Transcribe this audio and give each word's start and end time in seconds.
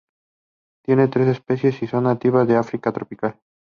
Tiene 0.83 1.09
tres 1.09 1.27
especies 1.27 1.83
y 1.83 1.85
son 1.85 2.05
nativas 2.05 2.47
de 2.47 2.55
África 2.57 2.91
tropical. 2.91 3.39